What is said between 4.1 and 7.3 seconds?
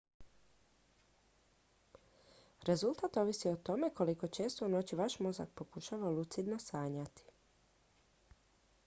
često u noći vaš mozak pokušava lucidno sanjati